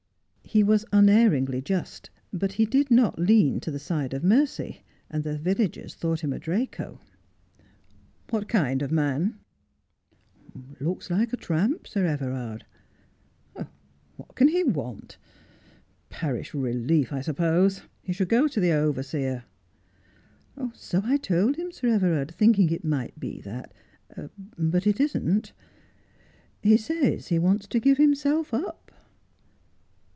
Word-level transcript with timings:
He 0.43 0.63
was 0.63 0.83
unerringly 0.91 1.61
just, 1.61 2.09
but 2.33 2.53
he 2.53 2.65
did 2.65 2.91
not 2.91 3.17
lean 3.17 3.61
to 3.61 3.71
the 3.71 3.79
side 3.79 4.13
of 4.13 4.21
mercy, 4.21 4.83
and 5.09 5.23
the 5.23 5.37
villagers 5.37 5.95
thought 5.95 6.19
him 6.25 6.33
a 6.33 6.39
Draco.' 6.39 6.99
What 8.31 8.49
kind 8.49 8.81
of 8.81 8.91
a 8.91 8.93
man 8.93 9.39
V 10.53 10.73
1 10.73 10.75
Looks 10.89 11.09
like 11.09 11.31
a 11.31 11.37
tramp, 11.37 11.87
Sir 11.87 12.03
Everard!'' 12.05 12.65
What 14.17 14.35
can 14.35 14.49
he 14.49 14.61
want 14.65 15.17
1 16.09 16.09
Parish 16.09 16.53
relief, 16.53 17.13
I 17.13 17.21
suppose. 17.21 17.83
He 18.03 18.11
should 18.11 18.27
go 18.27 18.49
to 18.49 18.59
the 18.59 18.73
overseer.'' 18.73 19.45
So 20.73 20.99
I 21.01 21.15
told 21.15 21.55
him, 21.55 21.71
Sir 21.71 21.87
Everard, 21.87 22.35
thinking 22.35 22.69
it 22.71 22.83
might 22.83 23.17
be 23.17 23.39
that, 23.39 23.73
but 24.57 24.85
it 24.85 24.99
isn't. 24.99 25.53
He 26.61 26.75
says 26.75 27.27
he 27.29 27.39
wants 27.39 27.67
to 27.67 27.79
give 27.79 27.95
himself 27.97 28.53
up.' 28.53 28.77